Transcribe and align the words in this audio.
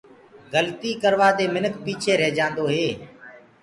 گلتيٚ 0.53 0.99
ڪروآ 1.01 1.29
دي 1.37 1.45
منک 1.53 1.73
پيٚچي 1.83 2.11
رهيجآندو 2.19 2.65
هي۔ 2.75 2.87